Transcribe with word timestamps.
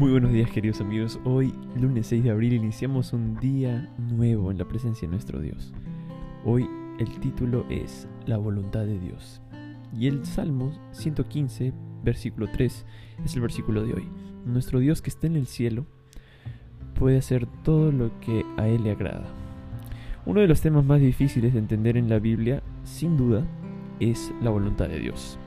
Muy 0.00 0.12
buenos 0.12 0.32
días 0.32 0.50
queridos 0.50 0.80
amigos. 0.80 1.20
Hoy, 1.24 1.52
lunes 1.76 2.06
6 2.06 2.24
de 2.24 2.30
abril, 2.30 2.54
iniciamos 2.54 3.12
un 3.12 3.36
día 3.36 3.92
nuevo 3.98 4.50
en 4.50 4.56
la 4.56 4.64
presencia 4.64 5.06
de 5.06 5.12
nuestro 5.12 5.40
Dios. 5.40 5.74
Hoy 6.42 6.66
el 6.98 7.20
título 7.20 7.66
es 7.68 8.08
La 8.24 8.38
voluntad 8.38 8.86
de 8.86 8.98
Dios. 8.98 9.42
Y 9.94 10.06
el 10.06 10.24
Salmo 10.24 10.72
115, 10.92 11.74
versículo 12.02 12.48
3, 12.50 12.86
es 13.26 13.34
el 13.34 13.42
versículo 13.42 13.84
de 13.84 13.92
hoy. 13.92 14.08
Nuestro 14.46 14.78
Dios 14.78 15.02
que 15.02 15.10
está 15.10 15.26
en 15.26 15.36
el 15.36 15.46
cielo 15.46 15.84
puede 16.98 17.18
hacer 17.18 17.46
todo 17.62 17.92
lo 17.92 18.18
que 18.20 18.46
a 18.56 18.68
Él 18.68 18.84
le 18.84 18.92
agrada. 18.92 19.26
Uno 20.24 20.40
de 20.40 20.48
los 20.48 20.62
temas 20.62 20.82
más 20.82 21.02
difíciles 21.02 21.52
de 21.52 21.58
entender 21.58 21.98
en 21.98 22.08
la 22.08 22.20
Biblia, 22.20 22.62
sin 22.84 23.18
duda, 23.18 23.46
es 24.00 24.32
la 24.40 24.48
voluntad 24.48 24.88
de 24.88 24.98
Dios. 24.98 25.38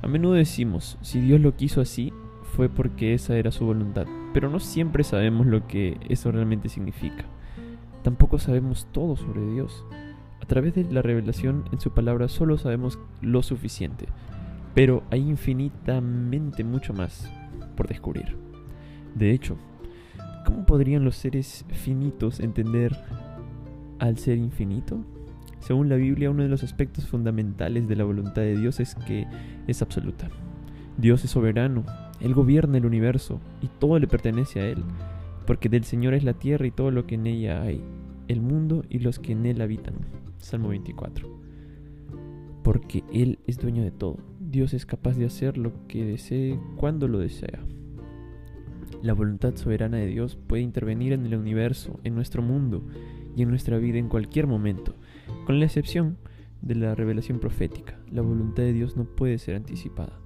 A 0.00 0.06
menudo 0.06 0.34
decimos, 0.34 0.96
si 1.00 1.20
Dios 1.20 1.40
lo 1.40 1.56
quiso 1.56 1.80
así, 1.80 2.12
fue 2.56 2.70
porque 2.70 3.12
esa 3.12 3.36
era 3.36 3.52
su 3.52 3.66
voluntad, 3.66 4.06
pero 4.32 4.48
no 4.48 4.60
siempre 4.60 5.04
sabemos 5.04 5.46
lo 5.46 5.66
que 5.66 5.98
eso 6.08 6.32
realmente 6.32 6.70
significa. 6.70 7.26
Tampoco 8.02 8.38
sabemos 8.38 8.88
todo 8.92 9.14
sobre 9.14 9.46
Dios. 9.52 9.84
A 10.40 10.46
través 10.46 10.74
de 10.74 10.84
la 10.84 11.02
revelación 11.02 11.64
en 11.70 11.80
su 11.80 11.90
palabra 11.90 12.28
solo 12.28 12.56
sabemos 12.56 12.98
lo 13.20 13.42
suficiente, 13.42 14.06
pero 14.74 15.02
hay 15.10 15.28
infinitamente 15.28 16.64
mucho 16.64 16.94
más 16.94 17.30
por 17.76 17.88
descubrir. 17.88 18.38
De 19.14 19.32
hecho, 19.32 19.58
¿cómo 20.46 20.64
podrían 20.64 21.04
los 21.04 21.16
seres 21.16 21.66
finitos 21.68 22.40
entender 22.40 22.96
al 23.98 24.16
ser 24.16 24.38
infinito? 24.38 25.04
Según 25.58 25.90
la 25.90 25.96
Biblia, 25.96 26.30
uno 26.30 26.42
de 26.42 26.48
los 26.48 26.62
aspectos 26.62 27.06
fundamentales 27.06 27.86
de 27.86 27.96
la 27.96 28.04
voluntad 28.04 28.40
de 28.40 28.56
Dios 28.56 28.80
es 28.80 28.94
que 28.94 29.26
es 29.66 29.82
absoluta. 29.82 30.30
Dios 30.98 31.22
es 31.24 31.30
soberano, 31.30 31.84
Él 32.20 32.32
gobierna 32.32 32.78
el 32.78 32.86
universo 32.86 33.38
y 33.60 33.68
todo 33.68 33.98
le 33.98 34.06
pertenece 34.06 34.60
a 34.60 34.68
Él, 34.68 34.82
porque 35.46 35.68
del 35.68 35.84
Señor 35.84 36.14
es 36.14 36.24
la 36.24 36.32
tierra 36.32 36.66
y 36.66 36.70
todo 36.70 36.90
lo 36.90 37.06
que 37.06 37.16
en 37.16 37.26
ella 37.26 37.60
hay, 37.60 37.84
el 38.28 38.40
mundo 38.40 38.82
y 38.88 39.00
los 39.00 39.18
que 39.18 39.32
en 39.32 39.44
Él 39.44 39.60
habitan. 39.60 39.94
Salmo 40.38 40.68
24. 40.68 41.28
Porque 42.62 43.04
Él 43.12 43.38
es 43.46 43.58
dueño 43.58 43.82
de 43.82 43.90
todo. 43.90 44.18
Dios 44.40 44.72
es 44.72 44.86
capaz 44.86 45.18
de 45.18 45.26
hacer 45.26 45.58
lo 45.58 45.86
que 45.86 46.04
desee 46.04 46.58
cuando 46.76 47.08
lo 47.08 47.18
desea. 47.18 47.60
La 49.02 49.12
voluntad 49.12 49.54
soberana 49.56 49.98
de 49.98 50.06
Dios 50.06 50.36
puede 50.46 50.62
intervenir 50.62 51.12
en 51.12 51.26
el 51.26 51.36
universo, 51.36 52.00
en 52.04 52.14
nuestro 52.14 52.40
mundo 52.40 52.82
y 53.36 53.42
en 53.42 53.50
nuestra 53.50 53.76
vida 53.76 53.98
en 53.98 54.08
cualquier 54.08 54.46
momento, 54.46 54.94
con 55.44 55.60
la 55.60 55.66
excepción 55.66 56.16
de 56.62 56.76
la 56.76 56.94
revelación 56.94 57.38
profética. 57.38 57.98
La 58.10 58.22
voluntad 58.22 58.62
de 58.62 58.72
Dios 58.72 58.96
no 58.96 59.04
puede 59.04 59.36
ser 59.36 59.56
anticipada 59.56 60.18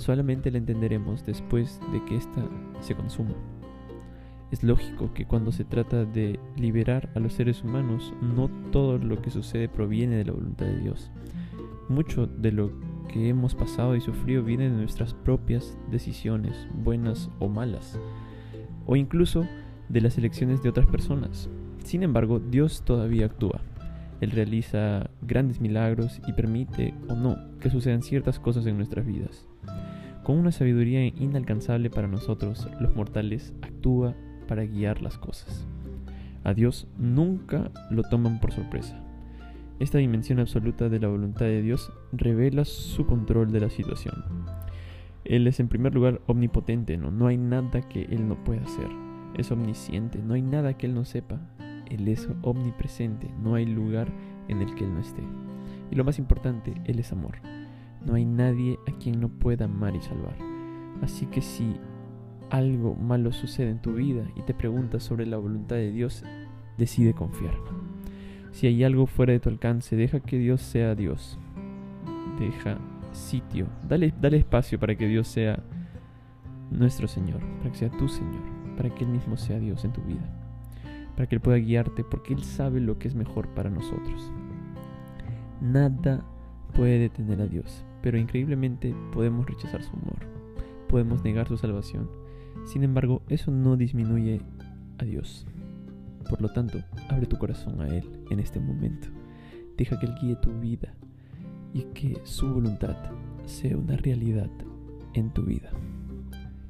solamente 0.00 0.50
la 0.50 0.58
entenderemos 0.58 1.24
después 1.24 1.80
de 1.92 2.04
que 2.04 2.16
ésta 2.16 2.42
se 2.80 2.94
consuma. 2.94 3.34
Es 4.50 4.64
lógico 4.64 5.14
que 5.14 5.26
cuando 5.26 5.52
se 5.52 5.64
trata 5.64 6.04
de 6.04 6.40
liberar 6.56 7.08
a 7.14 7.20
los 7.20 7.34
seres 7.34 7.62
humanos, 7.62 8.12
no 8.20 8.50
todo 8.72 8.98
lo 8.98 9.22
que 9.22 9.30
sucede 9.30 9.68
proviene 9.68 10.16
de 10.16 10.24
la 10.24 10.32
voluntad 10.32 10.66
de 10.66 10.80
Dios. 10.80 11.10
Mucho 11.88 12.26
de 12.26 12.50
lo 12.50 12.72
que 13.08 13.28
hemos 13.28 13.54
pasado 13.54 13.94
y 13.94 14.00
sufrido 14.00 14.42
viene 14.42 14.68
de 14.68 14.76
nuestras 14.76 15.14
propias 15.14 15.78
decisiones, 15.90 16.66
buenas 16.74 17.30
o 17.38 17.48
malas, 17.48 17.98
o 18.86 18.96
incluso 18.96 19.46
de 19.88 20.00
las 20.00 20.18
elecciones 20.18 20.62
de 20.62 20.68
otras 20.68 20.86
personas. 20.86 21.48
Sin 21.84 22.02
embargo, 22.02 22.40
Dios 22.40 22.82
todavía 22.84 23.26
actúa. 23.26 23.60
Él 24.20 24.32
realiza 24.32 25.10
grandes 25.22 25.60
milagros 25.60 26.20
y 26.26 26.32
permite 26.32 26.94
o 27.08 27.14
no 27.14 27.36
que 27.58 27.70
sucedan 27.70 28.02
ciertas 28.02 28.38
cosas 28.38 28.66
en 28.66 28.76
nuestras 28.76 29.06
vidas. 29.06 29.46
Con 30.22 30.36
una 30.36 30.52
sabiduría 30.52 31.06
inalcanzable 31.06 31.90
para 31.90 32.06
nosotros, 32.06 32.68
los 32.80 32.94
mortales, 32.94 33.54
actúa 33.62 34.14
para 34.46 34.64
guiar 34.64 35.00
las 35.00 35.16
cosas. 35.16 35.66
A 36.44 36.54
Dios 36.54 36.86
nunca 36.98 37.70
lo 37.90 38.02
toman 38.02 38.40
por 38.40 38.52
sorpresa. 38.52 39.02
Esta 39.78 39.98
dimensión 39.98 40.40
absoluta 40.40 40.90
de 40.90 41.00
la 41.00 41.08
voluntad 41.08 41.46
de 41.46 41.62
Dios 41.62 41.90
revela 42.12 42.66
su 42.66 43.06
control 43.06 43.50
de 43.50 43.60
la 43.60 43.70
situación. 43.70 44.24
Él 45.24 45.46
es 45.46 45.58
en 45.60 45.68
primer 45.68 45.94
lugar 45.94 46.20
omnipotente, 46.26 46.96
¿no? 46.96 47.10
no 47.10 47.26
hay 47.26 47.38
nada 47.38 47.80
que 47.88 48.02
Él 48.04 48.28
no 48.28 48.42
pueda 48.44 48.62
hacer. 48.62 48.88
Es 49.36 49.50
omnisciente, 49.50 50.18
no 50.18 50.34
hay 50.34 50.42
nada 50.42 50.76
que 50.76 50.86
Él 50.86 50.94
no 50.94 51.04
sepa. 51.04 51.40
Él 51.90 52.08
es 52.08 52.28
omnipresente, 52.42 53.30
no 53.42 53.54
hay 53.54 53.66
lugar 53.66 54.10
en 54.48 54.62
el 54.62 54.74
que 54.74 54.84
Él 54.84 54.94
no 54.94 55.00
esté. 55.00 55.22
Y 55.90 55.96
lo 55.96 56.04
más 56.04 56.18
importante, 56.18 56.74
Él 56.84 56.98
es 56.98 57.12
amor. 57.12 57.36
No 58.04 58.14
hay 58.14 58.24
nadie 58.24 58.78
a 58.88 58.92
quien 58.98 59.20
no 59.20 59.28
pueda 59.28 59.66
amar 59.66 59.94
y 59.94 60.00
salvar. 60.00 60.36
Así 61.02 61.26
que 61.26 61.42
si 61.42 61.76
algo 62.50 62.94
malo 62.94 63.32
sucede 63.32 63.70
en 63.70 63.80
tu 63.80 63.94
vida 63.94 64.24
y 64.36 64.42
te 64.42 64.54
preguntas 64.54 65.02
sobre 65.02 65.26
la 65.26 65.36
voluntad 65.36 65.76
de 65.76 65.92
Dios, 65.92 66.24
decide 66.78 67.12
confiar. 67.12 67.54
Si 68.52 68.66
hay 68.66 68.82
algo 68.84 69.06
fuera 69.06 69.32
de 69.32 69.40
tu 69.40 69.48
alcance, 69.48 69.96
deja 69.96 70.20
que 70.20 70.38
Dios 70.38 70.60
sea 70.60 70.94
Dios. 70.94 71.38
Deja 72.38 72.78
sitio, 73.12 73.66
dale, 73.88 74.14
dale 74.20 74.38
espacio 74.38 74.78
para 74.78 74.96
que 74.96 75.06
Dios 75.06 75.28
sea 75.28 75.62
nuestro 76.70 77.08
Señor, 77.08 77.40
para 77.58 77.70
que 77.70 77.78
sea 77.78 77.90
tu 77.90 78.08
Señor, 78.08 78.42
para 78.76 78.90
que 78.94 79.04
Él 79.04 79.10
mismo 79.10 79.36
sea 79.36 79.58
Dios 79.58 79.84
en 79.84 79.92
tu 79.92 80.00
vida, 80.02 80.39
para 81.20 81.28
que 81.28 81.34
Él 81.34 81.42
pueda 81.42 81.58
guiarte, 81.58 82.02
porque 82.02 82.32
Él 82.32 82.42
sabe 82.42 82.80
lo 82.80 82.98
que 82.98 83.06
es 83.06 83.14
mejor 83.14 83.46
para 83.48 83.68
nosotros. 83.68 84.32
Nada 85.60 86.24
puede 86.72 86.98
detener 86.98 87.42
a 87.42 87.46
Dios, 87.46 87.84
pero 88.00 88.16
increíblemente 88.16 88.94
podemos 89.12 89.44
rechazar 89.44 89.82
su 89.82 89.90
amor, 89.90 90.16
podemos 90.88 91.22
negar 91.22 91.46
su 91.46 91.58
salvación. 91.58 92.08
Sin 92.64 92.84
embargo, 92.84 93.20
eso 93.28 93.50
no 93.50 93.76
disminuye 93.76 94.40
a 94.96 95.04
Dios. 95.04 95.46
Por 96.26 96.40
lo 96.40 96.48
tanto, 96.48 96.78
abre 97.10 97.26
tu 97.26 97.36
corazón 97.36 97.82
a 97.82 97.88
Él 97.88 98.08
en 98.30 98.40
este 98.40 98.58
momento. 98.58 99.08
Deja 99.76 100.00
que 100.00 100.06
Él 100.06 100.14
guíe 100.22 100.36
tu 100.36 100.58
vida 100.58 100.94
y 101.74 101.82
que 101.92 102.18
su 102.24 102.50
voluntad 102.50 102.96
sea 103.44 103.76
una 103.76 103.98
realidad 103.98 104.48
en 105.12 105.28
tu 105.34 105.42
vida. 105.42 105.68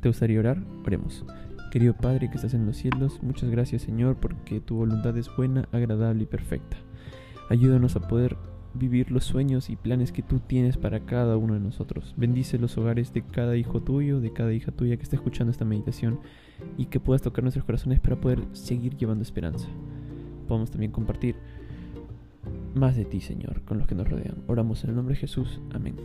¿Te 0.01 0.09
gustaría 0.09 0.41
orar? 0.41 0.61
Oremos. 0.85 1.25
Querido 1.71 1.95
Padre 1.95 2.29
que 2.29 2.37
estás 2.37 2.55
en 2.55 2.67
los 2.67 2.77
cielos, 2.77 3.23
muchas 3.23 3.49
gracias 3.49 3.83
Señor 3.83 4.17
porque 4.17 4.61
tu 4.61 4.77
voluntad 4.77 5.17
es 5.17 5.35
buena, 5.37 5.69
agradable 5.71 6.25
y 6.25 6.27
perfecta. 6.27 6.77
Ayúdanos 7.49 7.95
a 7.95 8.09
poder 8.09 8.37
vivir 8.75 9.11
los 9.11 9.25
sueños 9.25 9.71
y 9.71 9.77
planes 9.77 10.13
que 10.13 10.23
tú 10.23 10.41
tienes 10.41 10.77
para 10.77 11.01
cada 11.01 11.37
uno 11.37 11.55
de 11.55 11.61
nosotros. 11.61 12.15
Bendice 12.17 12.59
los 12.59 12.77
hogares 12.77 13.13
de 13.13 13.23
cada 13.23 13.57
hijo 13.57 13.81
tuyo, 13.81 14.21
de 14.21 14.33
cada 14.33 14.53
hija 14.53 14.73
tuya 14.73 14.97
que 14.97 15.03
está 15.05 15.17
escuchando 15.17 15.51
esta 15.53 15.65
meditación 15.65 16.21
y 16.77 16.87
que 16.87 17.01
puedas 17.01 17.23
tocar 17.23 17.45
nuestros 17.45 17.65
corazones 17.65 18.01
para 18.01 18.21
poder 18.21 18.43
seguir 18.53 18.97
llevando 18.97 19.23
esperanza. 19.23 19.69
Podamos 20.49 20.71
también 20.71 20.93
compartir 20.93 21.37
más 22.75 22.97
de 22.97 23.05
ti, 23.05 23.21
Señor, 23.21 23.63
con 23.63 23.79
los 23.79 23.87
que 23.87 23.95
nos 23.95 24.09
rodean. 24.09 24.43
Oramos 24.47 24.83
en 24.85 24.91
el 24.91 24.97
nombre 24.97 25.15
de 25.15 25.21
Jesús. 25.21 25.61
Amén. 25.73 25.97